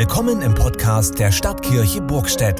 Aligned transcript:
Willkommen 0.00 0.40
im 0.40 0.54
Podcast 0.54 1.18
der 1.18 1.30
Stadtkirche 1.30 2.00
Burgstedt. 2.00 2.58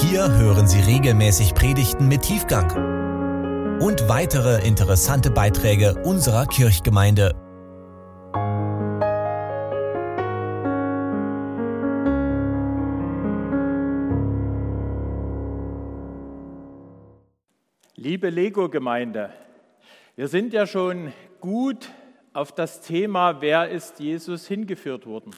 Hier 0.00 0.32
hören 0.38 0.66
Sie 0.66 0.80
regelmäßig 0.80 1.52
Predigten 1.52 2.08
mit 2.08 2.22
Tiefgang 2.22 3.78
und 3.78 4.08
weitere 4.08 4.66
interessante 4.66 5.30
Beiträge 5.30 6.02
unserer 6.02 6.46
Kirchgemeinde. 6.46 7.34
Liebe 17.96 18.30
Lego-Gemeinde, 18.30 19.28
wir 20.16 20.28
sind 20.28 20.54
ja 20.54 20.66
schon 20.66 21.12
gut 21.42 21.90
auf 22.32 22.50
das 22.52 22.80
Thema, 22.80 23.42
wer 23.42 23.68
ist 23.68 24.00
Jesus 24.00 24.46
hingeführt 24.46 25.04
worden. 25.04 25.32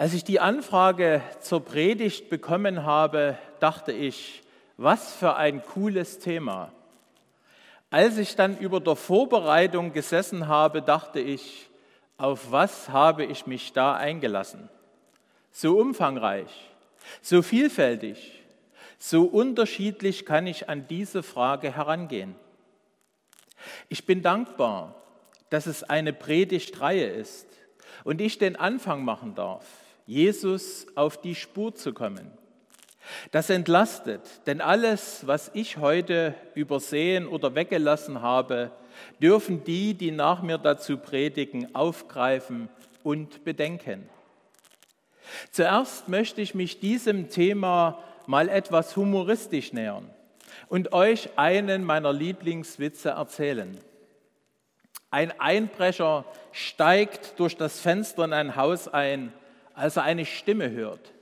Als 0.00 0.14
ich 0.14 0.24
die 0.24 0.40
Anfrage 0.40 1.20
zur 1.40 1.62
Predigt 1.62 2.30
bekommen 2.30 2.86
habe, 2.86 3.36
dachte 3.58 3.92
ich, 3.92 4.42
was 4.78 5.12
für 5.12 5.36
ein 5.36 5.62
cooles 5.62 6.18
Thema. 6.18 6.72
Als 7.90 8.16
ich 8.16 8.34
dann 8.34 8.56
über 8.56 8.80
der 8.80 8.96
Vorbereitung 8.96 9.92
gesessen 9.92 10.48
habe, 10.48 10.80
dachte 10.80 11.20
ich, 11.20 11.68
auf 12.16 12.50
was 12.50 12.88
habe 12.88 13.26
ich 13.26 13.46
mich 13.46 13.74
da 13.74 13.94
eingelassen? 13.94 14.70
So 15.52 15.78
umfangreich, 15.78 16.70
so 17.20 17.42
vielfältig, 17.42 18.42
so 18.98 19.24
unterschiedlich 19.24 20.24
kann 20.24 20.46
ich 20.46 20.70
an 20.70 20.86
diese 20.88 21.22
Frage 21.22 21.76
herangehen. 21.76 22.36
Ich 23.90 24.06
bin 24.06 24.22
dankbar, 24.22 24.94
dass 25.50 25.66
es 25.66 25.82
eine 25.82 26.14
Predigtreihe 26.14 27.06
ist 27.06 27.46
und 28.04 28.22
ich 28.22 28.38
den 28.38 28.56
Anfang 28.56 29.04
machen 29.04 29.34
darf, 29.34 29.66
Jesus 30.10 30.88
auf 30.96 31.20
die 31.20 31.36
Spur 31.36 31.72
zu 31.72 31.92
kommen. 31.92 32.32
Das 33.30 33.48
entlastet, 33.48 34.22
denn 34.46 34.60
alles, 34.60 35.24
was 35.28 35.52
ich 35.54 35.76
heute 35.76 36.34
übersehen 36.56 37.28
oder 37.28 37.54
weggelassen 37.54 38.20
habe, 38.20 38.72
dürfen 39.22 39.62
die, 39.62 39.94
die 39.94 40.10
nach 40.10 40.42
mir 40.42 40.58
dazu 40.58 40.98
predigen, 40.98 41.76
aufgreifen 41.76 42.68
und 43.04 43.44
bedenken. 43.44 44.08
Zuerst 45.52 46.08
möchte 46.08 46.40
ich 46.40 46.56
mich 46.56 46.80
diesem 46.80 47.28
Thema 47.28 48.02
mal 48.26 48.48
etwas 48.48 48.96
humoristisch 48.96 49.72
nähern 49.72 50.10
und 50.68 50.92
euch 50.92 51.28
einen 51.36 51.84
meiner 51.84 52.12
Lieblingswitze 52.12 53.10
erzählen. 53.10 53.78
Ein 55.12 55.38
Einbrecher 55.38 56.24
steigt 56.50 57.38
durch 57.38 57.56
das 57.56 57.78
Fenster 57.78 58.24
in 58.24 58.32
ein 58.32 58.56
Haus 58.56 58.88
ein, 58.88 59.32
als 59.80 59.96
er 59.96 60.02
eine 60.02 60.26
Stimme 60.26 60.70
hört. 60.70 61.12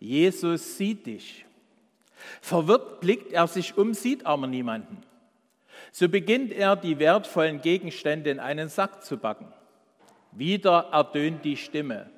Jesus 0.00 0.76
sieht 0.76 1.06
dich. 1.06 1.46
Verwirrt 2.40 3.00
blickt 3.00 3.32
er 3.32 3.46
sich 3.46 3.78
um, 3.78 3.94
sieht 3.94 4.26
aber 4.26 4.48
niemanden. 4.48 5.02
So 5.92 6.08
beginnt 6.08 6.52
er, 6.52 6.74
die 6.74 6.98
wertvollen 6.98 7.60
Gegenstände 7.60 8.30
in 8.30 8.40
einen 8.40 8.68
Sack 8.68 9.04
zu 9.04 9.18
packen. 9.18 9.46
Wieder 10.32 10.88
erdöhnt 10.92 11.44
die 11.44 11.56
Stimme. 11.56 12.10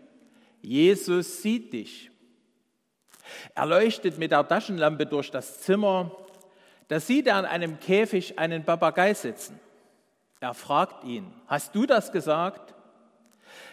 Jesus 0.62 1.42
sieht 1.42 1.72
dich. 1.74 2.10
Er 3.54 3.66
leuchtet 3.66 4.18
mit 4.18 4.30
der 4.30 4.46
Taschenlampe 4.48 5.04
durch 5.04 5.30
das 5.30 5.60
Zimmer. 5.60 6.16
Da 6.88 6.98
sieht 6.98 7.26
er 7.26 7.36
an 7.36 7.44
einem 7.44 7.78
Käfig 7.78 8.38
einen 8.38 8.64
Papagei 8.64 9.12
sitzen. 9.12 9.60
Er 10.40 10.54
fragt 10.54 11.04
ihn, 11.04 11.30
hast 11.46 11.74
du 11.74 11.84
das 11.84 12.10
gesagt? 12.10 12.74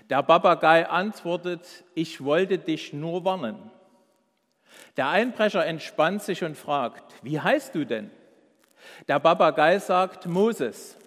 Der 0.09 0.23
Papagei 0.23 0.87
antwortet, 0.87 1.85
ich 1.95 2.23
wollte 2.23 2.57
dich 2.57 2.93
nur 2.93 3.23
warnen. 3.25 3.71
Der 4.97 5.09
Einbrecher 5.09 5.65
entspannt 5.65 6.21
sich 6.23 6.43
und 6.43 6.57
fragt, 6.57 7.13
wie 7.23 7.39
heißt 7.39 7.75
du 7.75 7.85
denn? 7.85 8.11
Der 9.07 9.19
Papagei 9.19 9.79
sagt, 9.79 10.25
Moses. 10.25 10.97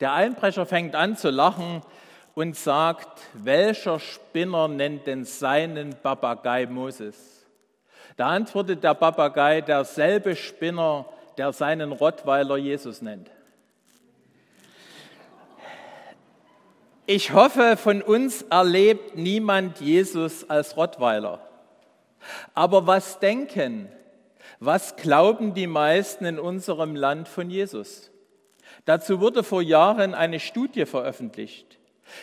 Der 0.00 0.12
Einbrecher 0.12 0.64
fängt 0.64 0.94
an 0.94 1.16
zu 1.16 1.30
lachen 1.30 1.82
und 2.34 2.56
sagt, 2.56 3.20
welcher 3.34 3.98
Spinner 3.98 4.68
nennt 4.68 5.06
denn 5.06 5.24
seinen 5.24 5.94
Papagei 5.94 6.66
Moses? 6.66 7.46
Da 8.16 8.28
antwortet 8.28 8.84
der 8.84 8.94
Papagei, 8.94 9.60
derselbe 9.60 10.36
Spinner, 10.36 11.06
der 11.36 11.52
seinen 11.52 11.92
Rottweiler 11.92 12.56
Jesus 12.56 13.02
nennt. 13.02 13.30
Ich 17.10 17.32
hoffe, 17.32 17.78
von 17.78 18.02
uns 18.02 18.42
erlebt 18.50 19.16
niemand 19.16 19.80
Jesus 19.80 20.50
als 20.50 20.76
Rottweiler. 20.76 21.40
Aber 22.52 22.86
was 22.86 23.18
denken, 23.18 23.88
was 24.60 24.94
glauben 24.94 25.54
die 25.54 25.68
meisten 25.68 26.26
in 26.26 26.38
unserem 26.38 26.94
Land 26.94 27.26
von 27.26 27.48
Jesus? 27.48 28.10
Dazu 28.84 29.20
wurde 29.20 29.42
vor 29.42 29.62
Jahren 29.62 30.14
eine 30.14 30.38
Studie 30.38 30.84
veröffentlicht. 30.84 31.78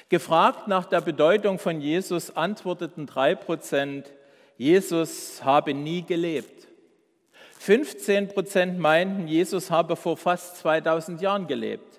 Gefragt 0.10 0.68
nach 0.68 0.86
der 0.86 1.02
Bedeutung 1.02 1.58
von 1.58 1.82
Jesus 1.82 2.38
antworteten 2.38 3.08
drei 3.08 3.34
Prozent, 3.34 4.14
Jesus 4.56 5.44
habe 5.44 5.74
nie 5.74 6.04
gelebt. 6.04 6.68
15 7.58 8.28
Prozent 8.28 8.78
meinten, 8.78 9.28
Jesus 9.28 9.72
habe 9.72 9.96
vor 9.96 10.16
fast 10.16 10.58
2000 10.58 11.22
Jahren 11.22 11.48
gelebt. 11.48 11.95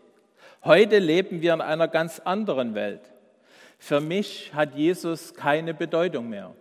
Heute 0.66 0.98
leben 0.98 1.42
wir 1.42 1.54
in 1.54 1.60
einer 1.60 1.86
ganz 1.86 2.18
anderen 2.18 2.74
Welt. 2.74 3.12
Für 3.78 4.00
mich 4.00 4.52
hat 4.52 4.74
Jesus 4.74 5.32
keine 5.34 5.74
Bedeutung 5.74 6.28
mehr. 6.28 6.56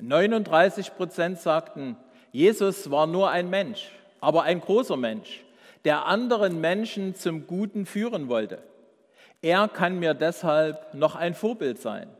39 0.00 0.94
Prozent 0.94 1.38
sagten, 1.38 1.96
Jesus 2.30 2.90
war 2.90 3.06
nur 3.06 3.30
ein 3.30 3.48
Mensch, 3.48 3.90
aber 4.20 4.42
ein 4.42 4.60
großer 4.60 4.98
Mensch, 4.98 5.46
der 5.86 6.04
anderen 6.04 6.60
Menschen 6.60 7.14
zum 7.14 7.46
Guten 7.46 7.86
führen 7.86 8.28
wollte. 8.28 8.58
Er 9.40 9.66
kann 9.68 9.98
mir 9.98 10.12
deshalb 10.12 10.92
noch 10.92 11.16
ein 11.16 11.32
Vorbild 11.32 11.80
sein. 11.80 12.10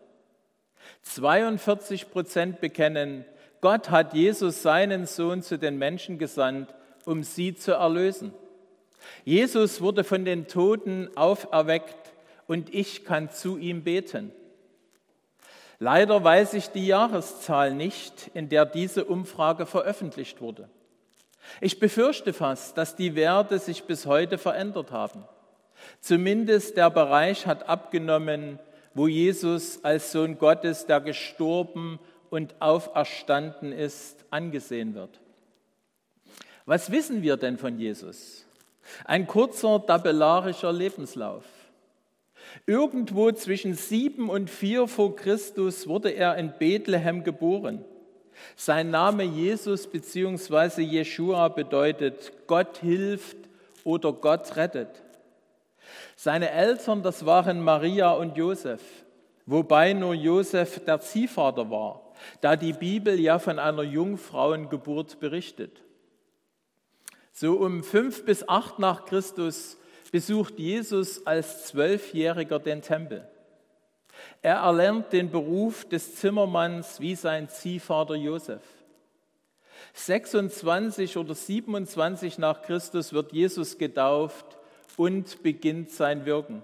42 1.03 2.11
Prozent 2.11 2.63
bekennen, 2.63 3.27
Gott 3.61 3.91
hat 3.91 4.15
Jesus 4.15 4.63
seinen 4.63 5.05
Sohn 5.05 5.43
zu 5.43 5.59
den 5.59 5.77
Menschen 5.77 6.17
gesandt, 6.17 6.75
um 7.05 7.23
sie 7.23 7.55
zu 7.55 7.73
erlösen. 7.73 8.33
Jesus 9.25 9.81
wurde 9.81 10.05
von 10.05 10.25
den 10.25 10.47
Toten 10.47 11.09
auferweckt 11.17 12.13
und 12.47 12.75
ich 12.75 13.05
kann 13.05 13.31
zu 13.31 13.57
ihm 13.57 13.85
beten. 13.85 14.33
Leider 15.79 16.23
weiß 16.23 16.55
ich 16.55 16.69
die 16.69 16.87
Jahreszahl 16.87 17.75
nicht, 17.75 18.31
in 18.35 18.49
der 18.49 18.65
diese 18.65 19.05
Umfrage 19.05 19.67
veröffentlicht 19.67 20.41
wurde. 20.41 20.69
Ich 21.61 21.79
befürchte 21.79 22.33
fast, 22.33 22.79
dass 22.79 22.97
die 22.97 23.17
Werte 23.17 23.59
sich 23.59 23.85
bis 23.85 24.07
heute 24.07 24.39
verändert 24.39 24.93
haben. 24.93 25.25
Zumindest 26.01 26.77
der 26.77 26.91
Bereich 26.91 27.47
hat 27.47 27.69
abgenommen, 27.69 28.59
wo 28.95 29.09
Jesus 29.09 29.85
als 29.85 30.13
Sohn 30.13 30.39
Gottes, 30.39 30.87
der 30.87 31.01
gestorben 31.01 31.99
und 32.31 32.61
auferstanden 32.61 33.73
ist, 33.73 34.25
angesehen 34.31 34.95
wird. 34.95 35.21
Was 36.65 36.91
wissen 36.91 37.23
wir 37.23 37.37
denn 37.37 37.59
von 37.59 37.79
Jesus? 37.79 38.44
Ein 39.05 39.27
kurzer 39.27 39.85
tabellarischer 39.85 40.73
Lebenslauf. 40.73 41.45
Irgendwo 42.67 43.33
zwischen 43.33 43.75
sieben 43.75 44.31
und 44.31 44.49
vier 44.49 44.87
vor 44.87 45.17
Christus 45.17 45.89
wurde 45.89 46.11
er 46.11 46.37
in 46.37 46.53
Bethlehem 46.59 47.25
geboren. 47.25 47.85
Sein 48.57 48.91
Name 48.91 49.25
Jesus 49.25 49.87
bzw. 49.87 50.83
Jeshua 50.83 51.49
bedeutet 51.49 52.33
Gott 52.47 52.79
hilft 52.79 53.37
oder 53.85 54.13
Gott 54.13 54.57
rettet. 54.57 55.03
Seine 56.17 56.51
Eltern, 56.51 57.03
das 57.03 57.27
waren 57.27 57.61
Maria 57.61 58.13
und 58.13 58.37
Josef, 58.37 58.81
wobei 59.47 59.93
nur 59.93 60.15
Josef 60.15 60.85
der 60.85 61.01
Ziehvater 61.01 61.71
war, 61.71 62.13
da 62.41 62.57
die 62.57 62.73
Bibel 62.73 63.19
ja 63.19 63.39
von 63.39 63.59
einer 63.59 63.83
Jungfrauengeburt 63.83 65.21
berichtet. 65.21 65.84
So 67.37 67.55
um 67.55 67.83
fünf 67.83 68.25
bis 68.25 68.49
acht 68.49 68.79
nach 68.79 69.07
Christus 69.07 69.77
besucht 70.13 70.57
Jesus 70.57 71.27
als 71.27 71.67
Zwölfjähriger 71.67 72.61
den 72.61 72.81
Tempel. 72.81 73.29
Er 74.41 74.59
erlernt 74.59 75.13
den 75.13 75.33
Beruf 75.33 75.85
des 75.85 76.15
Zimmermanns 76.15 77.01
wie 77.01 77.17
sein 77.17 77.49
Ziehvater 77.49 78.15
Josef. 78.15 78.63
26 79.95 81.17
oder 81.17 81.35
27 81.35 82.39
nach 82.39 82.63
Christus 82.63 83.13
wird 83.13 83.33
Jesus 83.33 83.79
getauft 83.79 84.57
und 84.97 85.43
beginnt 85.43 85.91
sein 85.91 86.27
Wirken. 86.27 86.63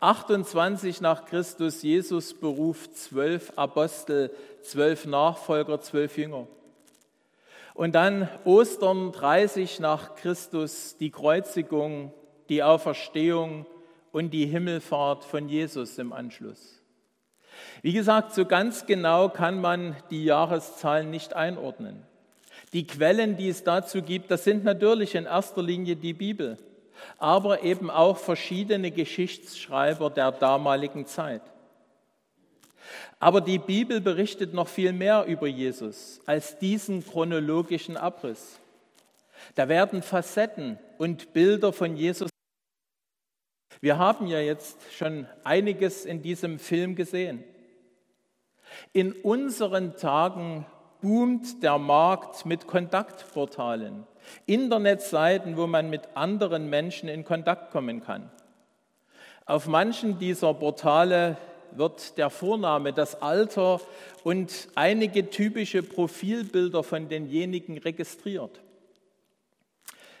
28 0.00 1.00
nach 1.00 1.24
Christus 1.24 1.82
Jesus 1.82 2.34
beruft 2.34 2.96
zwölf 2.96 3.52
Apostel, 3.54 4.32
zwölf 4.62 5.06
Nachfolger, 5.06 5.80
zwölf 5.80 6.18
Jünger. 6.18 6.48
Und 7.78 7.94
dann 7.94 8.28
Ostern 8.44 9.12
30 9.12 9.78
nach 9.78 10.16
Christus, 10.16 10.96
die 10.96 11.12
Kreuzigung, 11.12 12.12
die 12.48 12.64
Auferstehung 12.64 13.66
und 14.10 14.30
die 14.30 14.46
Himmelfahrt 14.46 15.22
von 15.22 15.48
Jesus 15.48 15.96
im 15.98 16.12
Anschluss. 16.12 16.82
Wie 17.80 17.92
gesagt, 17.92 18.34
so 18.34 18.46
ganz 18.46 18.86
genau 18.86 19.28
kann 19.28 19.60
man 19.60 19.94
die 20.10 20.24
Jahreszahlen 20.24 21.08
nicht 21.08 21.34
einordnen. 21.34 22.02
Die 22.72 22.84
Quellen, 22.84 23.36
die 23.36 23.48
es 23.48 23.62
dazu 23.62 24.02
gibt, 24.02 24.32
das 24.32 24.42
sind 24.42 24.64
natürlich 24.64 25.14
in 25.14 25.26
erster 25.26 25.62
Linie 25.62 25.94
die 25.94 26.14
Bibel, 26.14 26.58
aber 27.16 27.62
eben 27.62 27.92
auch 27.92 28.16
verschiedene 28.16 28.90
Geschichtsschreiber 28.90 30.10
der 30.10 30.32
damaligen 30.32 31.06
Zeit. 31.06 31.42
Aber 33.20 33.40
die 33.40 33.58
Bibel 33.58 34.00
berichtet 34.00 34.54
noch 34.54 34.68
viel 34.68 34.92
mehr 34.92 35.24
über 35.24 35.46
Jesus 35.46 36.20
als 36.26 36.58
diesen 36.58 37.04
chronologischen 37.04 37.96
Abriss. 37.96 38.60
Da 39.54 39.68
werden 39.68 40.02
Facetten 40.02 40.78
und 40.98 41.32
Bilder 41.32 41.72
von 41.72 41.96
Jesus. 41.96 42.30
Wir 43.80 43.98
haben 43.98 44.26
ja 44.26 44.40
jetzt 44.40 44.78
schon 44.92 45.26
einiges 45.44 46.04
in 46.04 46.22
diesem 46.22 46.58
Film 46.58 46.94
gesehen. 46.94 47.44
In 48.92 49.12
unseren 49.12 49.96
Tagen 49.96 50.66
boomt 51.00 51.62
der 51.62 51.78
Markt 51.78 52.44
mit 52.44 52.66
Kontaktportalen, 52.66 54.04
Internetseiten, 54.46 55.56
wo 55.56 55.66
man 55.66 55.90
mit 55.90 56.02
anderen 56.14 56.68
Menschen 56.68 57.08
in 57.08 57.24
Kontakt 57.24 57.70
kommen 57.70 58.02
kann. 58.02 58.30
Auf 59.46 59.66
manchen 59.66 60.18
dieser 60.18 60.52
Portale 60.54 61.36
wird 61.72 62.18
der 62.18 62.30
Vorname, 62.30 62.92
das 62.92 63.20
Alter 63.22 63.80
und 64.24 64.68
einige 64.74 65.30
typische 65.30 65.82
Profilbilder 65.82 66.82
von 66.82 67.08
denjenigen 67.08 67.78
registriert. 67.78 68.60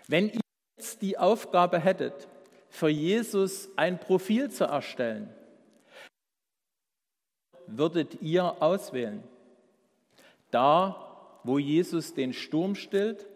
Wenn 0.06 0.30
ihr 0.30 0.40
jetzt 0.76 1.02
die 1.02 1.18
Aufgabe 1.18 1.78
hättet, 1.78 2.28
für 2.70 2.88
Jesus 2.88 3.68
ein 3.76 3.98
Profil 3.98 4.50
zu 4.50 4.64
erstellen, 4.64 5.32
würdet 7.66 8.22
ihr 8.22 8.62
auswählen? 8.62 9.22
Da, 10.50 11.40
wo 11.44 11.58
Jesus 11.58 12.14
den 12.14 12.32
Sturm 12.32 12.74
stillt, 12.74 13.26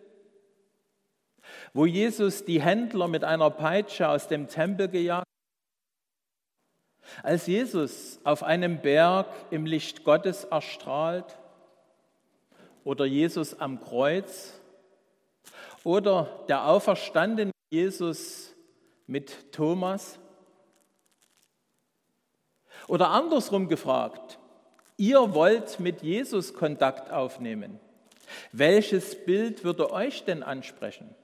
wo 1.74 1.86
Jesus 1.86 2.44
die 2.44 2.62
Händler 2.62 3.08
mit 3.08 3.24
einer 3.24 3.50
Peitsche 3.50 4.08
aus 4.08 4.28
dem 4.28 4.48
Tempel 4.48 4.88
gejagt 4.88 5.26
als 7.22 7.46
Jesus 7.46 8.20
auf 8.24 8.42
einem 8.42 8.80
Berg 8.80 9.26
im 9.50 9.66
Licht 9.66 10.04
Gottes 10.04 10.44
erstrahlt 10.44 11.38
oder 12.84 13.04
Jesus 13.04 13.58
am 13.58 13.80
Kreuz 13.80 14.60
oder 15.84 16.44
der 16.48 16.66
auferstandene 16.66 17.52
Jesus 17.70 18.54
mit 19.06 19.52
Thomas 19.52 20.18
oder 22.88 23.10
andersrum 23.10 23.68
gefragt, 23.68 24.38
ihr 24.96 25.34
wollt 25.34 25.80
mit 25.80 26.02
Jesus 26.02 26.54
Kontakt 26.54 27.10
aufnehmen. 27.10 27.78
Welches 28.52 29.24
Bild 29.24 29.64
würde 29.64 29.92
euch 29.92 30.24
denn 30.24 30.42
ansprechen? 30.42 31.14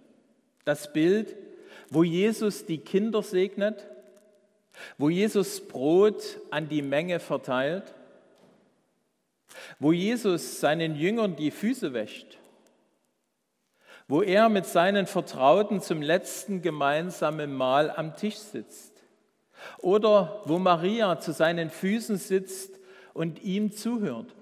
Das 0.64 0.92
Bild, 0.92 1.36
wo 1.90 2.02
Jesus 2.02 2.66
die 2.66 2.78
Kinder 2.78 3.22
segnet, 3.22 3.86
wo 4.98 5.08
Jesus 5.08 5.60
Brot 5.60 6.40
an 6.50 6.68
die 6.68 6.82
Menge 6.82 7.20
verteilt, 7.20 7.94
wo 9.78 9.92
Jesus 9.92 10.60
seinen 10.60 10.96
Jüngern 10.96 11.36
die 11.36 11.52
Füße 11.52 11.94
wäscht, 11.94 12.38
wo 14.08 14.22
er 14.22 14.48
mit 14.48 14.66
seinen 14.66 15.06
Vertrauten 15.06 15.80
zum 15.80 16.02
letzten 16.02 16.62
gemeinsamen 16.62 17.54
Mahl 17.54 17.90
am 17.90 18.16
Tisch 18.16 18.36
sitzt 18.36 18.92
oder 19.78 20.42
wo 20.44 20.58
Maria 20.58 21.20
zu 21.20 21.32
seinen 21.32 21.70
Füßen 21.70 22.16
sitzt 22.16 22.78
und 23.14 23.42
ihm 23.42 23.72
zuhört. 23.72 24.34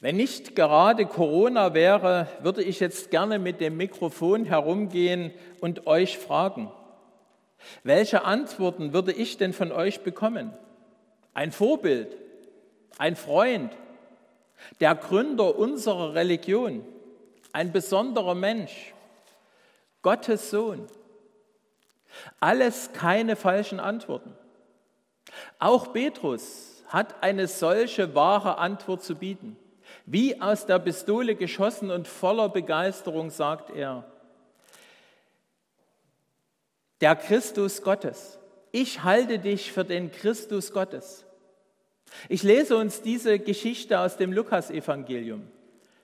Wenn 0.00 0.16
nicht 0.16 0.56
gerade 0.56 1.06
Corona 1.06 1.74
wäre, 1.74 2.26
würde 2.40 2.62
ich 2.62 2.80
jetzt 2.80 3.10
gerne 3.10 3.38
mit 3.38 3.60
dem 3.60 3.76
Mikrofon 3.76 4.44
herumgehen 4.44 5.32
und 5.60 5.86
euch 5.86 6.18
fragen, 6.18 6.72
welche 7.84 8.24
Antworten 8.24 8.92
würde 8.92 9.12
ich 9.12 9.36
denn 9.36 9.52
von 9.52 9.72
euch 9.72 10.02
bekommen? 10.02 10.52
Ein 11.34 11.52
Vorbild, 11.52 12.16
ein 12.98 13.16
Freund, 13.16 13.72
der 14.80 14.94
Gründer 14.94 15.56
unserer 15.56 16.14
Religion, 16.14 16.84
ein 17.52 17.72
besonderer 17.72 18.34
Mensch, 18.34 18.94
Gottes 20.02 20.50
Sohn. 20.50 20.86
Alles 22.40 22.92
keine 22.92 23.36
falschen 23.36 23.80
Antworten. 23.80 24.34
Auch 25.58 25.92
Petrus 25.92 26.84
hat 26.88 27.22
eine 27.22 27.46
solche 27.46 28.14
wahre 28.14 28.58
Antwort 28.58 29.02
zu 29.02 29.14
bieten. 29.14 29.56
Wie 30.04 30.40
aus 30.40 30.66
der 30.66 30.78
Pistole 30.78 31.36
geschossen 31.36 31.90
und 31.90 32.08
voller 32.08 32.48
Begeisterung 32.48 33.30
sagt 33.30 33.70
er, 33.70 34.04
der 37.02 37.16
Christus 37.16 37.82
Gottes. 37.82 38.38
Ich 38.70 39.02
halte 39.02 39.40
dich 39.40 39.72
für 39.72 39.84
den 39.84 40.12
Christus 40.12 40.72
Gottes. 40.72 41.26
Ich 42.28 42.42
lese 42.44 42.76
uns 42.76 43.02
diese 43.02 43.38
Geschichte 43.38 43.98
aus 43.98 44.16
dem 44.16 44.32
Lukasevangelium. 44.32 45.42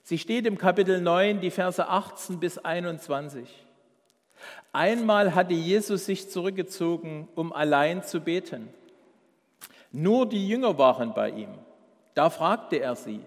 Sie 0.02 0.18
steht 0.18 0.44
im 0.44 0.58
Kapitel 0.58 1.00
9, 1.00 1.40
die 1.40 1.50
Verse 1.50 1.86
18 1.86 2.40
bis 2.40 2.58
21. 2.58 3.48
Einmal 4.72 5.34
hatte 5.34 5.54
Jesus 5.54 6.06
sich 6.06 6.28
zurückgezogen, 6.30 7.28
um 7.36 7.52
allein 7.52 8.02
zu 8.02 8.20
beten. 8.20 8.68
Nur 9.92 10.28
die 10.28 10.48
Jünger 10.48 10.78
waren 10.78 11.14
bei 11.14 11.30
ihm. 11.30 11.50
Da 12.14 12.28
fragte 12.28 12.80
er 12.80 12.96
sie, 12.96 13.20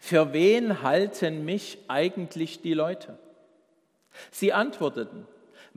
für 0.00 0.32
wen 0.32 0.82
halten 0.82 1.44
mich 1.44 1.78
eigentlich 1.86 2.60
die 2.60 2.74
Leute? 2.74 3.18
Sie 4.30 4.52
antworteten, 4.52 5.26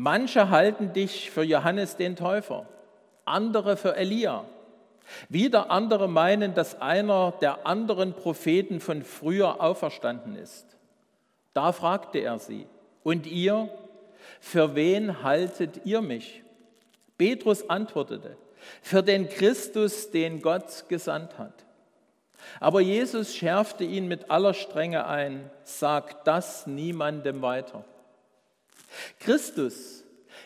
Manche 0.04 0.50
halten 0.50 0.94
dich 0.94 1.30
für 1.30 1.44
Johannes 1.44 1.96
den 1.96 2.16
Täufer, 2.16 2.66
andere 3.24 3.78
für 3.78 3.96
Elia. 3.96 4.46
Wieder 5.30 5.70
andere 5.70 6.10
meinen, 6.10 6.56
dass 6.56 6.82
einer 6.82 7.34
der 7.40 7.68
anderen 7.68 8.14
Propheten 8.14 8.80
von 8.80 9.04
früher 9.04 9.62
auferstanden 9.62 10.36
ist. 10.36 10.66
Da 11.54 11.72
fragte 11.72 12.18
er 12.18 12.40
sie, 12.40 12.66
und 13.04 13.28
ihr, 13.28 13.70
für 14.40 14.74
wen 14.74 15.22
haltet 15.22 15.86
ihr 15.86 16.02
mich? 16.02 16.42
Petrus 17.20 17.70
antwortete, 17.70 18.38
für 18.82 19.04
den 19.04 19.30
Christus, 19.30 20.10
den 20.10 20.42
Gott 20.42 20.86
gesandt 20.90 21.38
hat. 21.38 21.64
Aber 22.60 22.82
Jesus 22.82 23.36
schärfte 23.36 23.84
ihn 23.84 24.08
mit 24.08 24.32
aller 24.32 24.56
Strenge 24.56 25.06
ein, 25.06 25.52
sagt 25.62 26.26
das 26.26 26.66
niemandem 26.66 27.44
weiter. 27.44 27.86
Christus 29.20 30.04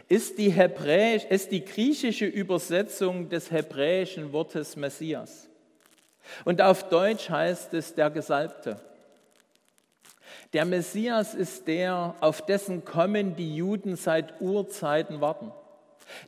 ist 0.08 0.38
die, 0.38 0.50
Hebräisch, 0.50 1.26
ist 1.26 1.52
die 1.52 1.64
griechische 1.64 2.26
Übersetzung 2.26 3.30
des 3.30 3.52
hebräischen 3.52 4.32
Wortes 4.32 4.76
Messias. 4.76 5.48
Und 6.44 6.62
auf 6.62 6.90
Deutsch 6.90 7.30
heißt 7.30 7.74
es 7.74 7.94
der 7.94 8.10
Gesalbte. 8.10 8.80
Der 10.54 10.66
Messias 10.66 11.34
ist 11.34 11.68
der, 11.68 12.16
auf 12.22 12.46
dessen 12.46 12.86
Kommen 12.86 13.36
die 13.36 13.56
Juden 13.56 13.96
seit 13.96 14.40
Urzeiten 14.42 15.22
warten. 15.22 15.52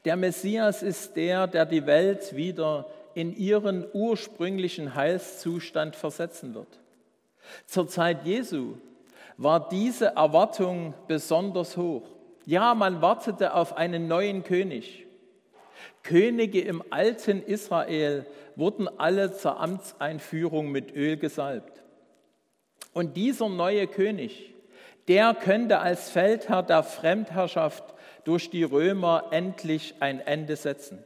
Der 0.06 0.16
Messias 0.16 0.84
ist 0.84 1.16
der, 1.16 1.48
der 1.48 1.66
die 1.66 1.86
Welt 1.86 2.36
wieder 2.36 2.90
in 3.14 3.36
ihren 3.36 3.86
ursprünglichen 3.94 4.96
Heilszustand 4.96 5.96
versetzen 5.96 6.54
wird. 6.56 6.80
Zur 7.66 7.88
Zeit 7.88 8.26
Jesu 8.26 8.76
war 9.38 9.70
diese 9.70 10.08
Erwartung 10.16 10.94
besonders 11.08 11.78
hoch. 11.78 12.04
Ja, 12.46 12.74
man 12.74 13.02
wartete 13.02 13.54
auf 13.54 13.78
einen 13.78 14.08
neuen 14.08 14.44
König. 14.44 15.06
Könige 16.04 16.62
im 16.62 16.84
alten 16.90 17.44
Israel 17.44 18.26
wurden 18.56 18.88
alle 18.98 19.34
zur 19.34 19.60
Amtseinführung 19.60 20.72
mit 20.72 20.96
Öl 20.96 21.18
gesalbt. 21.18 21.84
Und 22.94 23.16
dieser 23.16 23.50
neue 23.50 23.86
König, 23.86 24.54
der 25.08 25.36
könnte 25.36 25.80
als 25.80 26.10
Feldherr 26.10 26.64
der 26.64 26.84
Fremdherrschaft 26.84 27.84
durch 28.24 28.50
die 28.50 28.64
Römer 28.64 29.26
endlich 29.32 29.96
ein 30.00 30.20
Ende 30.20 30.56
setzen. 30.56 31.04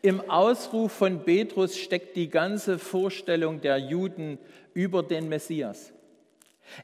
Im 0.00 0.30
Ausruf 0.30 0.92
von 0.92 1.24
Petrus 1.24 1.76
steckt 1.76 2.16
die 2.16 2.30
ganze 2.30 2.78
Vorstellung 2.78 3.60
der 3.60 3.78
Juden 3.78 4.38
über 4.72 5.02
den 5.02 5.28
Messias. 5.28 5.92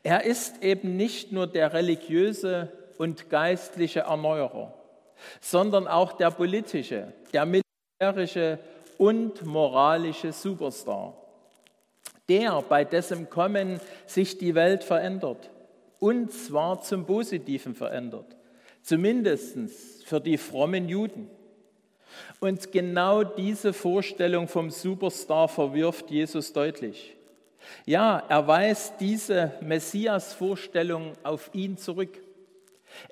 Er 0.02 0.24
ist 0.24 0.62
eben 0.62 0.96
nicht 0.96 1.32
nur 1.32 1.46
der 1.46 1.72
religiöse 1.72 2.72
und 2.98 3.30
geistliche 3.30 4.00
Erneuerer, 4.00 4.72
sondern 5.40 5.86
auch 5.86 6.12
der 6.12 6.30
politische, 6.30 7.12
der 7.32 7.46
militärische 7.46 8.58
und 8.98 9.44
moralische 9.44 10.32
Superstar. 10.32 11.14
Der, 12.28 12.62
bei 12.62 12.84
dessen 12.84 13.28
Kommen 13.28 13.80
sich 14.06 14.38
die 14.38 14.54
Welt 14.54 14.84
verändert, 14.84 15.50
und 15.98 16.32
zwar 16.32 16.80
zum 16.80 17.06
Positiven 17.06 17.74
verändert, 17.74 18.36
zumindest 18.82 19.56
für 20.04 20.20
die 20.20 20.38
frommen 20.38 20.88
Juden. 20.88 21.30
Und 22.40 22.72
genau 22.72 23.24
diese 23.24 23.72
Vorstellung 23.72 24.48
vom 24.48 24.70
Superstar 24.70 25.48
verwirft 25.48 26.10
Jesus 26.10 26.52
deutlich. 26.52 27.16
Ja, 27.86 28.22
er 28.28 28.46
weist 28.46 29.00
diese 29.00 29.52
Messias-Vorstellung 29.60 31.12
auf 31.22 31.50
ihn 31.52 31.76
zurück. 31.76 32.20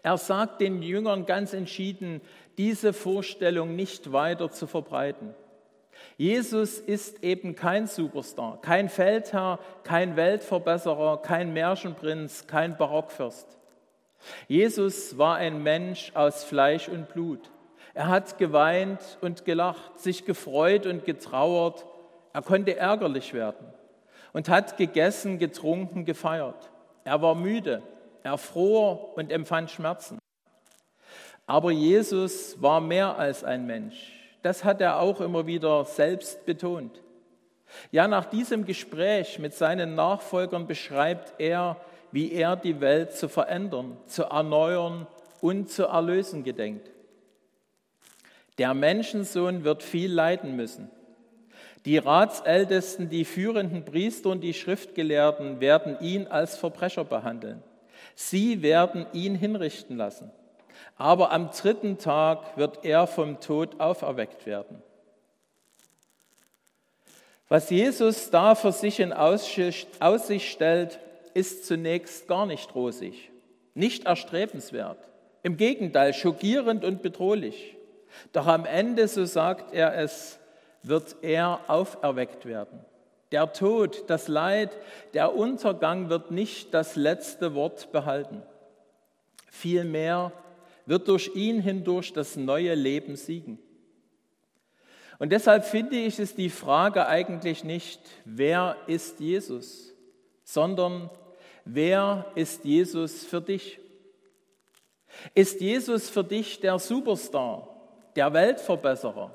Er 0.02 0.16
sagt 0.16 0.60
den 0.60 0.82
Jüngern 0.82 1.26
ganz 1.26 1.52
entschieden, 1.52 2.20
diese 2.58 2.92
Vorstellung 2.92 3.76
nicht 3.76 4.12
weiter 4.12 4.50
zu 4.50 4.66
verbreiten. 4.66 5.34
Jesus 6.16 6.78
ist 6.78 7.22
eben 7.22 7.54
kein 7.54 7.86
Superstar, 7.86 8.60
kein 8.60 8.88
Feldherr, 8.88 9.58
kein 9.82 10.16
Weltverbesserer, 10.16 11.22
kein 11.22 11.52
Märchenprinz, 11.52 12.46
kein 12.46 12.76
Barockfürst. 12.76 13.58
Jesus 14.46 15.18
war 15.18 15.36
ein 15.36 15.62
Mensch 15.62 16.12
aus 16.14 16.44
Fleisch 16.44 16.88
und 16.88 17.08
Blut. 17.08 17.50
Er 17.94 18.08
hat 18.08 18.38
geweint 18.38 19.18
und 19.20 19.44
gelacht, 19.44 19.98
sich 19.98 20.24
gefreut 20.24 20.86
und 20.86 21.04
getrauert. 21.04 21.84
Er 22.32 22.42
konnte 22.42 22.76
ärgerlich 22.76 23.34
werden 23.34 23.66
und 24.32 24.48
hat 24.48 24.76
gegessen, 24.76 25.38
getrunken, 25.38 26.04
gefeiert. 26.04 26.70
Er 27.04 27.20
war 27.22 27.34
müde, 27.34 27.82
er 28.22 28.38
fror 28.38 29.16
und 29.16 29.30
empfand 29.30 29.70
Schmerzen. 29.70 30.18
Aber 31.46 31.70
Jesus 31.70 32.60
war 32.62 32.80
mehr 32.80 33.18
als 33.18 33.44
ein 33.44 33.66
Mensch. 33.66 34.12
Das 34.42 34.64
hat 34.64 34.80
er 34.80 35.00
auch 35.00 35.20
immer 35.20 35.46
wieder 35.46 35.84
selbst 35.84 36.44
betont. 36.46 37.02
Ja, 37.90 38.06
nach 38.08 38.26
diesem 38.26 38.64
Gespräch 38.64 39.38
mit 39.38 39.54
seinen 39.54 39.94
Nachfolgern 39.94 40.66
beschreibt 40.66 41.34
er, 41.38 41.76
wie 42.10 42.32
er 42.32 42.56
die 42.56 42.80
Welt 42.80 43.12
zu 43.12 43.28
verändern, 43.28 43.96
zu 44.06 44.24
erneuern 44.24 45.06
und 45.40 45.70
zu 45.70 45.84
erlösen 45.84 46.44
gedenkt. 46.44 46.90
Der 48.58 48.74
Menschensohn 48.74 49.64
wird 49.64 49.82
viel 49.82 50.12
leiden 50.12 50.54
müssen. 50.56 50.90
Die 51.84 51.98
Ratsältesten, 51.98 53.08
die 53.08 53.24
führenden 53.24 53.84
Priester 53.84 54.30
und 54.30 54.40
die 54.40 54.54
Schriftgelehrten 54.54 55.60
werden 55.60 55.98
ihn 56.00 56.28
als 56.28 56.56
Verbrecher 56.56 57.04
behandeln. 57.04 57.62
Sie 58.14 58.62
werden 58.62 59.06
ihn 59.12 59.34
hinrichten 59.34 59.96
lassen. 59.96 60.30
Aber 60.96 61.32
am 61.32 61.50
dritten 61.50 61.98
Tag 61.98 62.56
wird 62.56 62.84
er 62.84 63.06
vom 63.06 63.40
Tod 63.40 63.80
auferweckt 63.80 64.46
werden. 64.46 64.82
Was 67.48 67.68
Jesus 67.70 68.30
da 68.30 68.54
für 68.54 68.72
sich 68.72 69.00
in 69.00 69.12
Aussicht 69.12 70.48
stellt, 70.52 71.00
ist 71.34 71.66
zunächst 71.66 72.28
gar 72.28 72.46
nicht 72.46 72.74
rosig, 72.74 73.30
nicht 73.74 74.06
erstrebenswert. 74.06 74.98
Im 75.42 75.56
Gegenteil, 75.56 76.14
schockierend 76.14 76.84
und 76.84 77.02
bedrohlich. 77.02 77.76
Doch 78.32 78.46
am 78.46 78.64
Ende, 78.64 79.08
so 79.08 79.24
sagt 79.24 79.74
er 79.74 79.96
es, 79.96 80.38
wird 80.82 81.16
er 81.22 81.60
auferweckt 81.68 82.46
werden. 82.46 82.80
Der 83.30 83.52
Tod, 83.52 84.04
das 84.08 84.28
Leid, 84.28 84.76
der 85.14 85.34
Untergang 85.34 86.10
wird 86.10 86.30
nicht 86.30 86.74
das 86.74 86.96
letzte 86.96 87.54
Wort 87.54 87.90
behalten. 87.92 88.42
Vielmehr 89.50 90.32
wird 90.86 91.08
durch 91.08 91.34
ihn 91.34 91.60
hindurch 91.60 92.12
das 92.12 92.36
neue 92.36 92.74
Leben 92.74 93.16
siegen. 93.16 93.58
Und 95.18 95.30
deshalb 95.30 95.64
finde 95.64 95.96
ich 95.96 96.18
es 96.18 96.34
die 96.34 96.50
Frage 96.50 97.06
eigentlich 97.06 97.64
nicht, 97.64 98.00
wer 98.24 98.76
ist 98.86 99.20
Jesus, 99.20 99.94
sondern 100.42 101.10
wer 101.64 102.26
ist 102.34 102.64
Jesus 102.64 103.24
für 103.24 103.40
dich? 103.40 103.78
Ist 105.34 105.60
Jesus 105.60 106.10
für 106.10 106.24
dich 106.24 106.60
der 106.60 106.78
Superstar, 106.78 107.68
der 108.16 108.32
Weltverbesserer, 108.32 109.34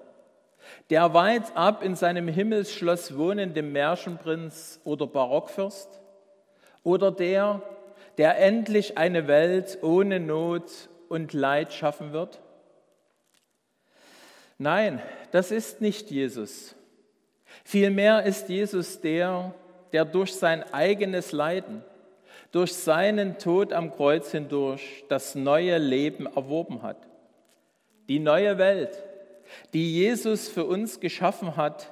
der 0.90 1.14
weit 1.14 1.56
ab 1.56 1.84
in 1.84 1.96
seinem 1.96 2.28
Himmelsschloss 2.28 3.18
wohnende 3.18 3.62
Märchenprinz 3.62 4.80
oder 4.84 5.08
Barockfürst? 5.08 6.02
Oder 6.84 7.12
der, 7.12 7.62
der 8.18 8.40
endlich 8.40 8.98
eine 8.98 9.28
Welt 9.28 9.80
ohne 9.82 10.20
Not 10.20 10.72
und 11.10 11.34
Leid 11.34 11.74
schaffen 11.74 12.14
wird? 12.14 12.40
Nein, 14.58 15.02
das 15.32 15.52
ist 15.52 15.82
nicht 15.82 16.10
Jesus. 16.10 16.76
Vielmehr 17.64 18.24
ist 18.24 18.50
Jesus 18.50 19.02
der, 19.02 19.54
der 19.92 20.06
durch 20.06 20.34
sein 20.34 20.64
eigenes 20.74 21.32
Leiden, 21.32 21.84
durch 22.52 22.74
seinen 22.74 23.38
Tod 23.38 23.74
am 23.74 23.92
Kreuz 23.92 24.32
hindurch 24.32 25.04
das 25.10 25.36
neue 25.36 25.78
Leben 25.78 26.26
erworben 26.26 26.82
hat. 26.82 26.98
Die 28.10 28.20
neue 28.20 28.58
Welt, 28.58 29.04
die 29.74 29.94
Jesus 29.94 30.48
für 30.48 30.66
uns 30.66 31.00
geschaffen 31.00 31.56
hat, 31.56 31.92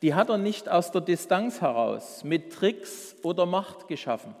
die 0.00 0.14
hat 0.14 0.28
er 0.28 0.38
nicht 0.38 0.68
aus 0.68 0.90
der 0.90 1.00
Distanz 1.00 1.60
heraus 1.60 2.24
mit 2.24 2.52
Tricks 2.52 3.16
oder 3.22 3.46
Macht 3.46 3.88
geschaffen. 3.88 4.34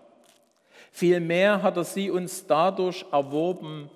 Vielmehr 0.90 1.62
hat 1.62 1.76
er 1.76 1.84
sie 1.84 2.10
uns 2.10 2.46
dadurch 2.46 3.04
erworben, 3.10 3.90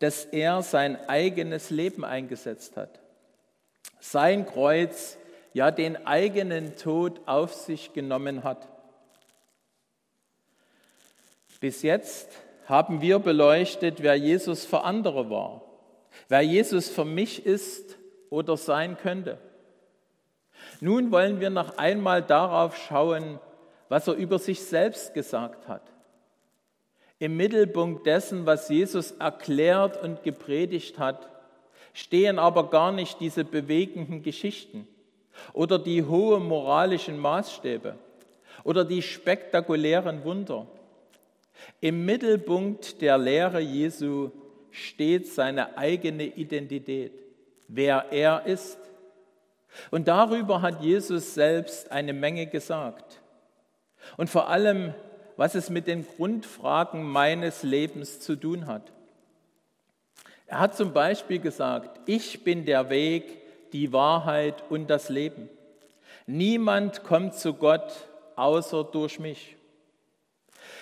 dass 0.00 0.24
er 0.24 0.62
sein 0.62 0.96
eigenes 1.08 1.70
Leben 1.70 2.04
eingesetzt 2.04 2.76
hat. 2.76 3.00
Sein 4.00 4.46
Kreuz, 4.46 5.18
ja 5.52 5.70
den 5.70 6.06
eigenen 6.06 6.76
Tod 6.76 7.20
auf 7.26 7.52
sich 7.52 7.92
genommen 7.92 8.44
hat. 8.44 8.68
Bis 11.60 11.82
jetzt 11.82 12.28
haben 12.66 13.00
wir 13.00 13.18
beleuchtet, 13.18 14.02
wer 14.02 14.14
Jesus 14.14 14.64
für 14.64 14.82
andere 14.82 15.30
war, 15.30 15.62
wer 16.28 16.42
Jesus 16.42 16.88
für 16.88 17.04
mich 17.04 17.44
ist 17.44 17.98
oder 18.30 18.56
sein 18.56 18.96
könnte. 18.96 19.38
Nun 20.80 21.10
wollen 21.10 21.40
wir 21.40 21.50
noch 21.50 21.78
einmal 21.78 22.22
darauf 22.22 22.76
schauen, 22.76 23.38
was 23.88 24.06
er 24.06 24.14
über 24.14 24.38
sich 24.38 24.62
selbst 24.62 25.14
gesagt 25.14 25.66
hat. 25.68 25.82
Im 27.18 27.36
Mittelpunkt 27.36 28.06
dessen, 28.06 28.46
was 28.46 28.68
Jesus 28.68 29.12
erklärt 29.12 30.00
und 30.02 30.22
gepredigt 30.22 30.98
hat, 30.98 31.28
stehen 31.92 32.38
aber 32.38 32.70
gar 32.70 32.92
nicht 32.92 33.18
diese 33.20 33.44
bewegenden 33.44 34.22
Geschichten 34.22 34.86
oder 35.52 35.78
die 35.78 36.04
hohen 36.04 36.46
moralischen 36.46 37.18
Maßstäbe 37.18 37.96
oder 38.62 38.84
die 38.84 39.02
spektakulären 39.02 40.22
Wunder. 40.24 40.66
Im 41.80 42.04
Mittelpunkt 42.04 43.00
der 43.00 43.18
Lehre 43.18 43.60
Jesu 43.60 44.30
steht 44.70 45.26
seine 45.26 45.76
eigene 45.76 46.24
Identität, 46.24 47.12
wer 47.68 48.06
er 48.10 48.46
ist. 48.46 48.78
Und 49.90 50.08
darüber 50.08 50.62
hat 50.62 50.82
Jesus 50.82 51.34
selbst 51.34 51.92
eine 51.92 52.12
Menge 52.12 52.46
gesagt. 52.46 53.20
Und 54.16 54.30
vor 54.30 54.48
allem 54.48 54.94
was 55.38 55.54
es 55.54 55.70
mit 55.70 55.86
den 55.86 56.04
Grundfragen 56.04 57.04
meines 57.04 57.62
Lebens 57.62 58.18
zu 58.18 58.34
tun 58.34 58.66
hat. 58.66 58.92
Er 60.48 60.58
hat 60.58 60.76
zum 60.76 60.92
Beispiel 60.92 61.38
gesagt, 61.38 62.00
ich 62.06 62.42
bin 62.42 62.64
der 62.64 62.90
Weg, 62.90 63.70
die 63.72 63.92
Wahrheit 63.92 64.64
und 64.68 64.90
das 64.90 65.08
Leben. 65.10 65.48
Niemand 66.26 67.04
kommt 67.04 67.34
zu 67.34 67.54
Gott 67.54 68.08
außer 68.34 68.82
durch 68.82 69.20
mich. 69.20 69.54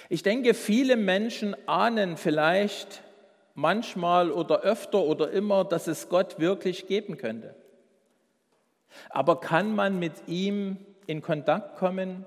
Ich 0.08 0.22
denke, 0.22 0.54
viele 0.54 0.96
Menschen 0.96 1.54
ahnen 1.68 2.16
vielleicht 2.16 3.02
manchmal 3.56 4.30
oder 4.30 4.60
öfter 4.60 5.00
oder 5.00 5.30
immer, 5.32 5.64
dass 5.64 5.88
es 5.88 6.08
Gott 6.08 6.38
wirklich 6.38 6.86
geben 6.86 7.16
könnte. 7.16 7.56
Aber 9.10 9.40
kann 9.40 9.74
man 9.74 9.98
mit 9.98 10.12
ihm 10.28 10.76
in 11.08 11.20
Kontakt 11.20 11.76
kommen? 11.76 12.24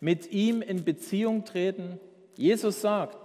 mit 0.00 0.32
ihm 0.32 0.62
in 0.62 0.84
Beziehung 0.84 1.44
treten. 1.44 1.98
Jesus 2.36 2.80
sagt, 2.80 3.18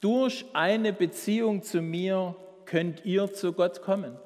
durch 0.00 0.44
eine 0.52 0.92
Beziehung 0.92 1.62
zu 1.62 1.80
mir 1.80 2.34
könnt 2.64 3.04
ihr 3.04 3.32
zu 3.32 3.52
Gott 3.52 3.82
kommen. 3.82 4.16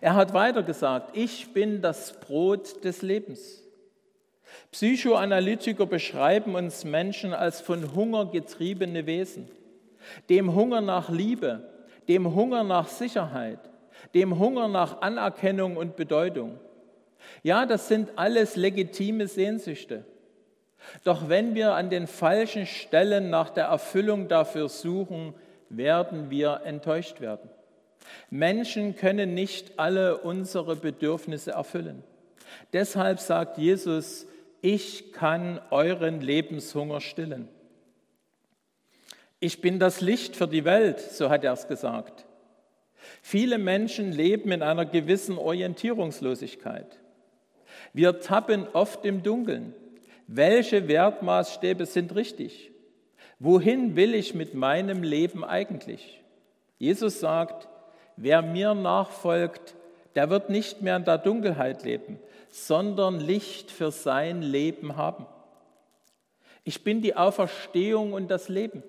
Er 0.00 0.14
hat 0.14 0.34
weiter 0.34 0.62
gesagt, 0.62 1.16
ich 1.16 1.52
bin 1.52 1.80
das 1.80 2.18
Brot 2.20 2.84
des 2.84 3.02
Lebens. 3.02 3.62
Psychoanalytiker 4.72 5.86
beschreiben 5.86 6.54
uns 6.54 6.84
Menschen 6.84 7.32
als 7.32 7.60
von 7.60 7.94
Hunger 7.94 8.26
getriebene 8.26 9.06
Wesen. 9.06 9.48
Dem 10.28 10.54
Hunger 10.54 10.80
nach 10.80 11.08
Liebe, 11.10 11.68
dem 12.08 12.34
Hunger 12.34 12.64
nach 12.64 12.88
Sicherheit, 12.88 13.58
dem 14.14 14.38
Hunger 14.38 14.68
nach 14.68 15.02
Anerkennung 15.02 15.76
und 15.76 15.96
Bedeutung. 15.96 16.58
Ja, 17.42 17.66
das 17.66 17.88
sind 17.88 18.10
alles 18.16 18.56
legitime 18.56 19.28
Sehnsüchte. 19.28 20.04
Doch 21.04 21.28
wenn 21.28 21.54
wir 21.54 21.74
an 21.74 21.90
den 21.90 22.06
falschen 22.06 22.66
Stellen 22.66 23.30
nach 23.30 23.50
der 23.50 23.66
Erfüllung 23.66 24.28
dafür 24.28 24.68
suchen, 24.68 25.34
werden 25.68 26.30
wir 26.30 26.62
enttäuscht 26.64 27.20
werden. 27.20 27.50
Menschen 28.30 28.96
können 28.96 29.34
nicht 29.34 29.78
alle 29.78 30.18
unsere 30.18 30.76
Bedürfnisse 30.76 31.50
erfüllen. 31.52 32.02
Deshalb 32.72 33.20
sagt 33.20 33.58
Jesus, 33.58 34.26
ich 34.62 35.12
kann 35.12 35.60
euren 35.70 36.20
Lebenshunger 36.20 37.00
stillen. 37.00 37.48
Ich 39.40 39.60
bin 39.60 39.78
das 39.78 40.00
Licht 40.00 40.34
für 40.34 40.48
die 40.48 40.64
Welt, 40.64 41.00
so 41.00 41.30
hat 41.30 41.44
er 41.44 41.52
es 41.52 41.68
gesagt. 41.68 42.26
Viele 43.22 43.58
Menschen 43.58 44.12
leben 44.12 44.50
in 44.50 44.62
einer 44.62 44.84
gewissen 44.84 45.38
Orientierungslosigkeit. 45.38 46.98
Wir 47.92 48.20
tappen 48.20 48.66
oft 48.72 49.04
im 49.04 49.22
Dunkeln. 49.22 49.74
Welche 50.26 50.88
Wertmaßstäbe 50.88 51.86
sind 51.86 52.14
richtig? 52.14 52.72
Wohin 53.38 53.96
will 53.96 54.14
ich 54.14 54.34
mit 54.34 54.54
meinem 54.54 55.02
Leben 55.02 55.44
eigentlich? 55.44 56.22
Jesus 56.78 57.20
sagt, 57.20 57.68
wer 58.16 58.42
mir 58.42 58.74
nachfolgt, 58.74 59.76
der 60.16 60.30
wird 60.30 60.50
nicht 60.50 60.82
mehr 60.82 60.96
in 60.96 61.04
der 61.04 61.18
Dunkelheit 61.18 61.84
leben, 61.84 62.18
sondern 62.50 63.20
Licht 63.20 63.70
für 63.70 63.92
sein 63.92 64.42
Leben 64.42 64.96
haben. 64.96 65.26
Ich 66.64 66.82
bin 66.82 67.00
die 67.00 67.14
Auferstehung 67.14 68.12
und 68.12 68.28
das 68.28 68.48
Leben. 68.48 68.82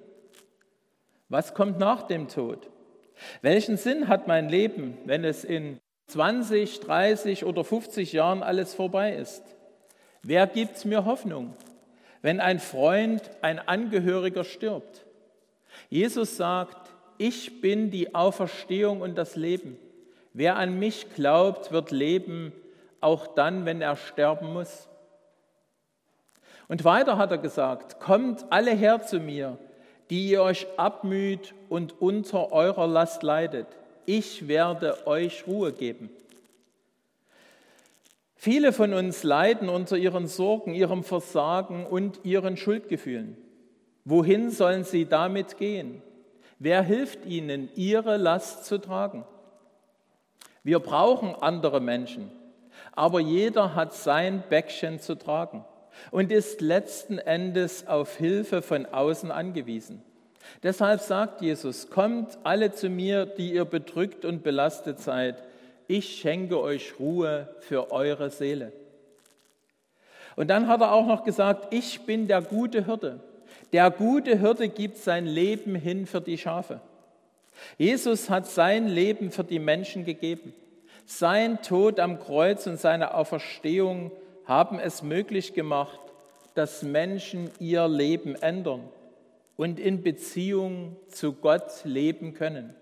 Was 1.29 1.53
kommt 1.53 1.77
nach 1.77 2.03
dem 2.03 2.27
Tod? 2.27 2.69
Welchen 3.41 3.77
Sinn 3.77 4.07
hat 4.07 4.27
mein 4.27 4.49
Leben, 4.49 4.97
wenn 5.05 5.23
es 5.23 5.43
in 5.43 5.79
20, 6.07 6.79
30 6.79 7.45
oder 7.45 7.63
50 7.63 8.13
Jahren 8.13 8.41
alles 8.41 8.73
vorbei 8.73 9.13
ist? 9.13 9.43
Wer 10.23 10.47
gibt 10.47 10.83
mir 10.85 11.05
Hoffnung, 11.05 11.53
wenn 12.21 12.39
ein 12.39 12.59
Freund, 12.59 13.21
ein 13.41 13.59
Angehöriger 13.59 14.43
stirbt? 14.43 15.05
Jesus 15.89 16.35
sagt, 16.35 16.89
ich 17.19 17.61
bin 17.61 17.91
die 17.91 18.15
Auferstehung 18.15 19.01
und 19.01 19.17
das 19.17 19.35
Leben. 19.35 19.77
Wer 20.33 20.55
an 20.55 20.79
mich 20.79 21.13
glaubt, 21.13 21.71
wird 21.71 21.91
leben, 21.91 22.53
auch 23.01 23.27
dann, 23.27 23.65
wenn 23.65 23.81
er 23.81 23.95
sterben 23.95 24.51
muss. 24.53 24.87
Und 26.67 26.85
weiter 26.85 27.17
hat 27.17 27.31
er 27.31 27.37
gesagt, 27.37 27.99
kommt 27.99 28.45
alle 28.51 28.71
her 28.71 29.01
zu 29.01 29.19
mir, 29.19 29.57
die 30.09 30.29
ihr 30.29 30.41
euch 30.41 30.67
abmüht 30.77 31.53
und 31.69 32.01
unter 32.01 32.51
eurer 32.51 32.87
Last 32.87 33.23
leidet. 33.23 33.67
Ich 34.05 34.47
werde 34.47 35.05
euch 35.05 35.45
Ruhe 35.45 35.71
geben. 35.71 36.09
Viele 38.35 38.71
von 38.71 38.93
uns 38.93 39.23
leiden 39.23 39.69
unter 39.69 39.97
ihren 39.97 40.27
Sorgen, 40.27 40.73
ihrem 40.73 41.03
Versagen 41.03 41.85
und 41.85 42.21
ihren 42.23 42.57
Schuldgefühlen. 42.57 43.37
Wohin 44.05 44.49
sollen 44.49 44.83
sie 44.83 45.05
damit 45.05 45.57
gehen? 45.57 46.01
Wer 46.57 46.81
hilft 46.81 47.25
ihnen, 47.25 47.69
ihre 47.75 48.17
Last 48.17 48.65
zu 48.65 48.79
tragen? 48.79 49.25
Wir 50.63 50.79
brauchen 50.79 51.35
andere 51.35 51.79
Menschen, 51.79 52.31
aber 52.93 53.19
jeder 53.19 53.75
hat 53.75 53.93
sein 53.93 54.43
Päckchen 54.49 54.99
zu 54.99 55.15
tragen 55.15 55.63
und 56.11 56.31
ist 56.31 56.61
letzten 56.61 57.19
Endes 57.19 57.87
auf 57.87 58.17
Hilfe 58.17 58.61
von 58.61 58.85
außen 58.85 59.31
angewiesen. 59.31 60.01
Deshalb 60.63 61.01
sagt 61.01 61.41
Jesus, 61.41 61.89
kommt 61.89 62.37
alle 62.43 62.71
zu 62.71 62.89
mir, 62.89 63.25
die 63.25 63.53
ihr 63.53 63.65
bedrückt 63.65 64.25
und 64.25 64.43
belastet 64.43 64.99
seid. 64.99 65.43
Ich 65.87 66.19
schenke 66.19 66.59
euch 66.59 66.99
Ruhe 66.99 67.47
für 67.59 67.91
eure 67.91 68.29
Seele. 68.29 68.71
Und 70.35 70.49
dann 70.49 70.67
hat 70.67 70.81
er 70.81 70.93
auch 70.93 71.05
noch 71.05 71.23
gesagt, 71.23 71.73
ich 71.73 72.01
bin 72.01 72.27
der 72.27 72.41
gute 72.41 72.85
Hirte. 72.85 73.19
Der 73.73 73.91
gute 73.91 74.37
Hirte 74.37 74.69
gibt 74.69 74.97
sein 74.97 75.25
Leben 75.25 75.75
hin 75.75 76.05
für 76.05 76.21
die 76.21 76.37
Schafe. 76.37 76.81
Jesus 77.77 78.29
hat 78.29 78.47
sein 78.47 78.87
Leben 78.87 79.31
für 79.31 79.43
die 79.43 79.59
Menschen 79.59 80.05
gegeben. 80.05 80.53
Sein 81.05 81.61
Tod 81.61 81.99
am 81.99 82.19
Kreuz 82.19 82.67
und 82.67 82.79
seine 82.79 83.13
Auferstehung 83.15 84.11
haben 84.49 84.79
es 84.79 85.03
möglich 85.03 85.53
gemacht, 85.53 85.99
dass 86.55 86.81
Menschen 86.81 87.51
ihr 87.59 87.87
Leben 87.87 88.33
ändern 88.33 88.89
und 89.55 89.79
in 89.79 90.01
Beziehung 90.01 90.97
zu 91.07 91.33
Gott 91.33 91.69
leben 91.83 92.33
können. 92.33 92.73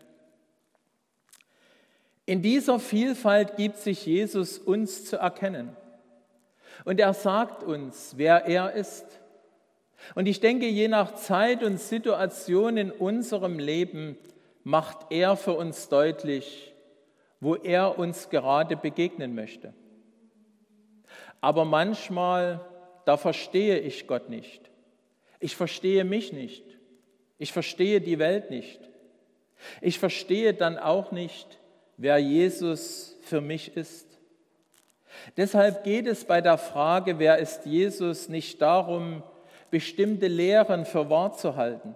In 2.25 2.41
dieser 2.41 2.79
Vielfalt 2.79 3.57
gibt 3.57 3.77
sich 3.77 4.05
Jesus 4.05 4.57
uns 4.57 5.03
zu 5.05 5.17
erkennen. 5.17 5.75
Und 6.85 7.01
er 7.01 7.13
sagt 7.13 7.63
uns, 7.63 8.13
wer 8.15 8.45
er 8.45 8.71
ist. 8.71 9.05
Und 10.15 10.27
ich 10.27 10.39
denke, 10.39 10.67
je 10.67 10.87
nach 10.87 11.15
Zeit 11.15 11.63
und 11.63 11.81
Situation 11.81 12.77
in 12.77 12.91
unserem 12.91 13.59
Leben 13.59 14.17
macht 14.63 15.11
er 15.11 15.35
für 15.35 15.53
uns 15.53 15.89
deutlich, 15.89 16.73
wo 17.41 17.55
er 17.55 17.99
uns 17.99 18.29
gerade 18.29 18.77
begegnen 18.77 19.35
möchte. 19.35 19.73
Aber 21.41 21.65
manchmal, 21.65 22.61
da 23.05 23.17
verstehe 23.17 23.79
ich 23.79 24.07
Gott 24.07 24.29
nicht. 24.29 24.61
Ich 25.39 25.55
verstehe 25.55 26.03
mich 26.03 26.33
nicht. 26.33 26.63
Ich 27.37 27.53
verstehe 27.53 28.01
die 28.01 28.19
Welt 28.19 28.49
nicht. 28.49 28.79
Ich 29.81 29.99
verstehe 29.99 30.53
dann 30.53 30.77
auch 30.77 31.11
nicht, 31.11 31.59
wer 31.97 32.17
Jesus 32.17 33.15
für 33.23 33.41
mich 33.41 33.75
ist. 33.75 34.07
Deshalb 35.35 35.83
geht 35.83 36.07
es 36.07 36.25
bei 36.25 36.41
der 36.41 36.57
Frage, 36.57 37.19
wer 37.19 37.37
ist 37.37 37.65
Jesus, 37.65 38.29
nicht 38.29 38.61
darum, 38.61 39.23
bestimmte 39.71 40.27
Lehren 40.27 40.85
für 40.85 41.09
wahr 41.09 41.33
zu 41.33 41.55
halten 41.55 41.95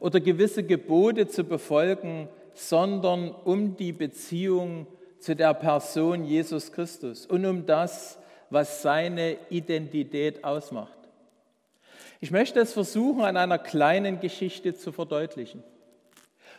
oder 0.00 0.20
gewisse 0.20 0.62
Gebote 0.62 1.28
zu 1.28 1.44
befolgen, 1.44 2.28
sondern 2.54 3.30
um 3.30 3.76
die 3.76 3.92
Beziehung 3.92 4.86
zu 5.18 5.34
der 5.36 5.54
Person 5.54 6.24
Jesus 6.24 6.72
Christus 6.72 7.26
und 7.26 7.44
um 7.46 7.66
das, 7.66 8.18
was 8.50 8.82
seine 8.82 9.36
Identität 9.50 10.44
ausmacht. 10.44 10.96
Ich 12.20 12.30
möchte 12.30 12.60
es 12.60 12.72
versuchen, 12.72 13.22
an 13.22 13.36
einer 13.36 13.58
kleinen 13.58 14.20
Geschichte 14.20 14.74
zu 14.74 14.92
verdeutlichen. 14.92 15.62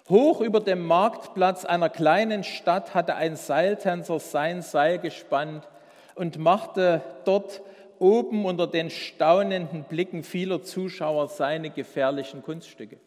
Hoch 0.10 0.42
über 0.42 0.60
dem 0.60 0.86
Marktplatz 0.86 1.66
einer 1.66 1.90
kleinen 1.90 2.44
Stadt 2.44 2.94
hatte 2.94 3.16
ein 3.16 3.36
Seiltänzer 3.36 4.20
sein 4.20 4.62
Seil 4.62 5.00
gespannt 5.00 5.68
und 6.16 6.38
machte 6.38 7.02
dort 7.26 7.62
oben 8.00 8.46
unter 8.46 8.68
den 8.68 8.90
staunenden 8.90 9.84
Blicken 9.84 10.24
vieler 10.24 10.62
Zuschauer 10.64 11.28
seine 11.28 11.72
gefährlichen 11.72 12.44
Kunststücke. 12.44 12.98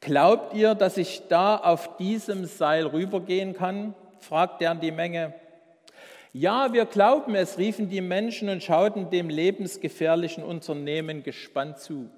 Glaubt 0.00 0.54
ihr, 0.54 0.74
dass 0.74 0.96
ich 0.96 1.22
da 1.28 1.56
auf 1.56 1.96
diesem 1.96 2.44
Seil 2.46 2.86
rübergehen 2.86 3.54
kann? 3.54 3.94
fragte 4.20 4.64
er 4.64 4.72
an 4.72 4.80
die 4.80 4.92
Menge. 4.92 5.34
Ja, 6.32 6.72
wir 6.72 6.84
glauben 6.84 7.34
es, 7.34 7.58
riefen 7.58 7.88
die 7.88 8.00
Menschen 8.00 8.48
und 8.48 8.62
schauten 8.62 9.10
dem 9.10 9.28
lebensgefährlichen 9.28 10.44
Unternehmen 10.44 11.22
gespannt 11.22 11.78
zu. 11.78 12.10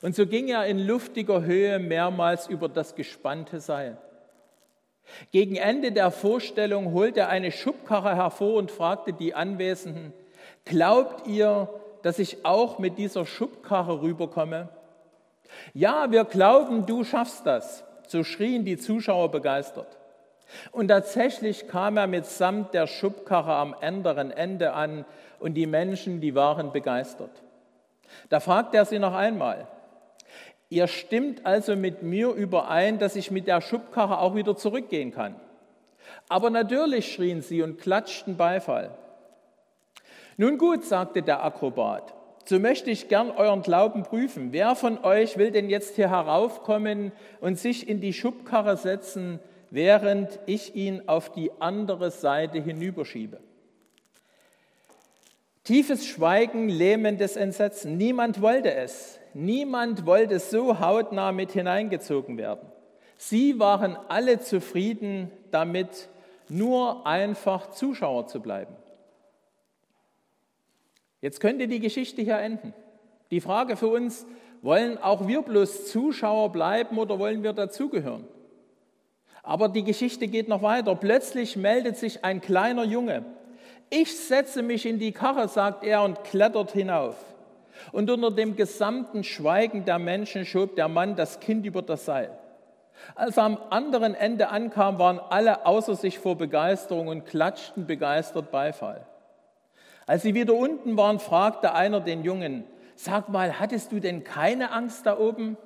Und 0.00 0.16
so 0.16 0.26
ging 0.26 0.48
er 0.48 0.66
in 0.66 0.78
luftiger 0.78 1.42
Höhe 1.42 1.78
mehrmals 1.78 2.48
über 2.48 2.68
das 2.68 2.94
gespannte 2.94 3.60
Seil. 3.60 3.98
Gegen 5.30 5.56
Ende 5.56 5.92
der 5.92 6.10
Vorstellung 6.10 6.92
holte 6.92 7.20
er 7.20 7.28
eine 7.28 7.52
Schubkarre 7.52 8.16
hervor 8.16 8.54
und 8.54 8.70
fragte 8.70 9.12
die 9.12 9.34
Anwesenden, 9.34 10.12
glaubt 10.64 11.26
ihr, 11.26 11.68
dass 12.02 12.18
ich 12.18 12.44
auch 12.44 12.78
mit 12.78 12.98
dieser 12.98 13.26
Schubkarre 13.26 14.02
rüberkomme? 14.02 14.68
Ja, 15.74 16.10
wir 16.10 16.24
glauben, 16.24 16.86
du 16.86 17.04
schaffst 17.04 17.46
das. 17.46 17.84
So 18.08 18.24
schrien 18.24 18.64
die 18.64 18.78
Zuschauer 18.78 19.30
begeistert. 19.30 19.98
Und 20.70 20.88
tatsächlich 20.88 21.68
kam 21.68 21.96
er 21.96 22.06
mitsamt 22.06 22.74
der 22.74 22.86
Schubkarre 22.86 23.54
am 23.54 23.74
anderen 23.80 24.30
Ende 24.30 24.72
an 24.72 25.04
und 25.38 25.54
die 25.54 25.66
Menschen, 25.66 26.20
die 26.20 26.34
waren 26.34 26.72
begeistert. 26.72 27.42
Da 28.28 28.40
fragte 28.40 28.76
er 28.76 28.84
sie 28.84 28.98
noch 28.98 29.14
einmal, 29.14 29.66
ihr 30.68 30.86
stimmt 30.86 31.44
also 31.46 31.76
mit 31.76 32.02
mir 32.02 32.30
überein, 32.30 32.98
dass 32.98 33.16
ich 33.16 33.30
mit 33.30 33.46
der 33.46 33.60
Schubkarre 33.60 34.18
auch 34.18 34.34
wieder 34.34 34.56
zurückgehen 34.56 35.12
kann. 35.12 35.36
Aber 36.28 36.50
natürlich 36.50 37.12
schrien 37.12 37.42
sie 37.42 37.62
und 37.62 37.78
klatschten 37.78 38.36
Beifall. 38.36 38.90
Nun 40.36 40.58
gut, 40.58 40.84
sagte 40.84 41.22
der 41.22 41.44
Akrobat, 41.44 42.14
so 42.44 42.58
möchte 42.58 42.90
ich 42.90 43.08
gern 43.08 43.30
euren 43.30 43.62
Glauben 43.62 44.02
prüfen. 44.02 44.52
Wer 44.52 44.74
von 44.74 45.04
euch 45.04 45.36
will 45.38 45.50
denn 45.50 45.70
jetzt 45.70 45.96
hier 45.96 46.10
heraufkommen 46.10 47.12
und 47.40 47.58
sich 47.58 47.88
in 47.88 48.00
die 48.00 48.12
Schubkarre 48.12 48.76
setzen, 48.76 49.38
während 49.72 50.38
ich 50.44 50.76
ihn 50.76 51.08
auf 51.08 51.32
die 51.32 51.50
andere 51.58 52.10
Seite 52.10 52.60
hinüberschiebe? 52.60 53.40
Tiefes 55.64 56.06
Schweigen, 56.06 56.68
lähmendes 56.68 57.36
Entsetzen. 57.36 57.96
Niemand 57.96 58.42
wollte 58.42 58.74
es. 58.74 59.18
Niemand 59.32 60.04
wollte 60.04 60.40
so 60.40 60.78
hautnah 60.78 61.32
mit 61.32 61.52
hineingezogen 61.52 62.36
werden. 62.36 62.70
Sie 63.16 63.58
waren 63.58 63.96
alle 64.08 64.40
zufrieden 64.40 65.30
damit, 65.50 66.08
nur 66.48 67.06
einfach 67.06 67.70
Zuschauer 67.70 68.26
zu 68.26 68.42
bleiben. 68.42 68.76
Jetzt 71.22 71.40
könnte 71.40 71.66
die 71.66 71.80
Geschichte 71.80 72.20
hier 72.20 72.38
enden. 72.38 72.74
Die 73.30 73.40
Frage 73.40 73.76
für 73.76 73.88
uns, 73.88 74.26
wollen 74.60 74.98
auch 74.98 75.26
wir 75.28 75.40
bloß 75.40 75.86
Zuschauer 75.90 76.52
bleiben 76.52 76.98
oder 76.98 77.18
wollen 77.18 77.42
wir 77.42 77.54
dazugehören? 77.54 78.26
Aber 79.42 79.68
die 79.68 79.82
Geschichte 79.84 80.28
geht 80.28 80.48
noch 80.48 80.62
weiter. 80.62 80.94
Plötzlich 80.94 81.56
meldet 81.56 81.96
sich 81.96 82.24
ein 82.24 82.40
kleiner 82.40 82.84
Junge. 82.84 83.24
Ich 83.90 84.16
setze 84.18 84.62
mich 84.62 84.86
in 84.86 84.98
die 84.98 85.12
Karre, 85.12 85.48
sagt 85.48 85.84
er 85.84 86.02
und 86.02 86.24
klettert 86.24 86.72
hinauf. 86.72 87.16
Und 87.90 88.10
unter 88.10 88.30
dem 88.30 88.54
gesamten 88.56 89.24
Schweigen 89.24 89.84
der 89.84 89.98
Menschen 89.98 90.46
schob 90.46 90.76
der 90.76 90.88
Mann 90.88 91.16
das 91.16 91.40
Kind 91.40 91.66
über 91.66 91.82
das 91.82 92.04
Seil. 92.04 92.30
Als 93.14 93.36
er 93.36 93.44
am 93.44 93.58
anderen 93.70 94.14
Ende 94.14 94.48
ankam, 94.48 94.98
waren 94.98 95.18
alle 95.18 95.66
außer 95.66 95.96
sich 95.96 96.18
vor 96.18 96.36
Begeisterung 96.36 97.08
und 97.08 97.26
klatschten 97.26 97.86
begeistert 97.86 98.52
Beifall. 98.52 99.06
Als 100.06 100.22
sie 100.22 100.34
wieder 100.34 100.54
unten 100.54 100.96
waren, 100.96 101.18
fragte 101.18 101.74
einer 101.74 102.00
den 102.00 102.22
Jungen, 102.22 102.64
sag 102.94 103.28
mal, 103.28 103.58
hattest 103.58 103.92
du 103.92 104.00
denn 104.00 104.24
keine 104.24 104.72
Angst 104.72 105.06
da 105.06 105.18
oben? 105.18 105.56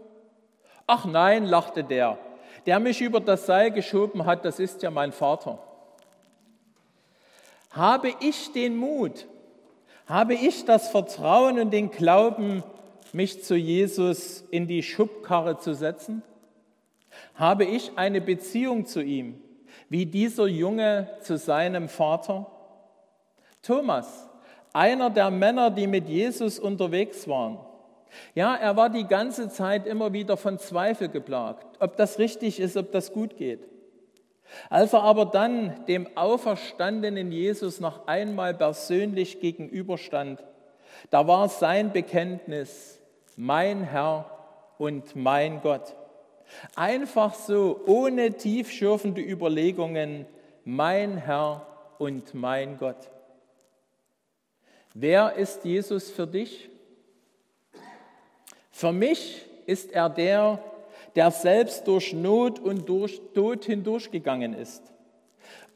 Ach 0.87 1.05
nein, 1.05 1.45
lachte 1.45 1.85
der, 1.85 2.19
der 2.65 2.81
mich 2.81 3.01
über 3.01 3.21
das 3.21 3.47
Seil 3.47 3.71
geschoben 3.71 4.25
hat, 4.25 4.45
das 4.45 4.59
ist 4.59 4.83
ja 4.83 4.91
mein 4.91 5.13
Vater. 5.13 5.59
Habe 7.71 8.15
ich 8.21 8.53
den 8.53 8.77
Mut, 8.77 9.27
habe 10.07 10.35
ich 10.35 10.65
das 10.65 10.89
Vertrauen 10.89 11.59
und 11.59 11.73
den 11.73 11.91
Glauben, 11.91 12.63
mich 13.13 13.45
zu 13.45 13.55
Jesus 13.55 14.45
in 14.51 14.67
die 14.67 14.83
Schubkarre 14.83 15.59
zu 15.59 15.75
setzen? 15.75 16.23
Habe 17.35 17.65
ich 17.65 17.93
eine 17.97 18.21
Beziehung 18.21 18.87
zu 18.87 19.03
ihm, 19.03 19.41
wie 19.89 20.07
dieser 20.07 20.47
Junge 20.47 21.09
zu 21.21 21.37
seinem 21.37 21.89
Vater? 21.89 22.47
Thomas, 23.63 24.29
einer 24.73 25.11
der 25.11 25.31
Männer, 25.31 25.71
die 25.71 25.87
mit 25.87 26.09
Jesus 26.09 26.59
unterwegs 26.59 27.27
waren. 27.29 27.59
Ja, 28.35 28.55
er 28.55 28.77
war 28.77 28.91
die 28.91 29.07
ganze 29.07 29.49
Zeit 29.49 29.87
immer 29.87 30.13
wieder 30.13 30.37
von 30.37 30.59
Zweifel 30.59 31.09
geplagt, 31.09 31.67
ob 31.81 31.97
das 31.97 32.19
richtig 32.19 32.61
ist, 32.61 32.77
ob 32.77 32.93
das 32.93 33.13
gut 33.13 33.37
geht. 33.37 33.67
Als 34.71 34.93
er 34.93 35.03
aber 35.03 35.27
dann 35.27 35.85
dem 35.87 36.07
auferstandenen 36.17 37.33
Jesus 37.33 37.81
noch 37.81 38.07
einmal 38.07 38.55
persönlich 38.55 39.41
gegenüberstand, 39.41 40.43
da 41.11 41.27
war 41.27 41.49
sein 41.49 41.93
Bekenntnis, 41.93 43.01
mein 43.37 43.83
Herr 43.83 44.31
und 44.79 45.17
mein 45.17 45.61
Gott. 45.61 45.95
Einfach 46.75 47.35
so, 47.35 47.81
ohne 47.87 48.33
tiefschürfende 48.33 49.21
Überlegungen, 49.21 50.27
mein 50.65 51.17
Herr 51.17 51.67
und 51.99 52.35
mein 52.35 52.79
Gott. 52.79 53.11
Wer 54.95 55.35
ist 55.35 55.65
Jesus 55.65 56.11
für 56.11 56.27
dich? 56.27 56.71
Für 58.77 58.93
mich 58.93 59.47
ist 59.65 59.91
er 59.93 60.11
der, 60.11 60.63
der 61.15 61.31
selbst 61.31 61.89
durch 61.89 62.13
Not 62.13 62.59
und 62.59 62.87
durch 62.91 63.23
Tod 63.35 63.65
hindurchgegangen 63.65 64.53
ist 64.53 64.83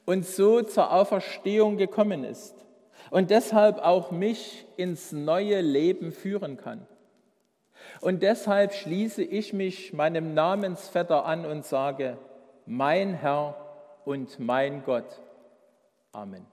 und 0.04 0.26
so 0.26 0.60
zur 0.60 0.92
Auferstehung 0.92 1.78
gekommen 1.78 2.24
ist 2.24 2.54
und 3.10 3.30
deshalb 3.30 3.78
auch 3.78 4.10
mich 4.10 4.66
ins 4.76 5.12
neue 5.12 5.62
Leben 5.62 6.12
führen 6.12 6.58
kann. 6.58 6.86
Und 8.02 8.22
deshalb 8.22 8.74
schließe 8.74 9.22
ich 9.22 9.54
mich 9.54 9.94
meinem 9.94 10.34
Namensvetter 10.34 11.24
an 11.24 11.46
und 11.46 11.64
sage, 11.64 12.18
mein 12.66 13.14
Herr 13.14 13.56
und 14.04 14.38
mein 14.38 14.84
Gott. 14.84 15.22
Amen. 16.12 16.44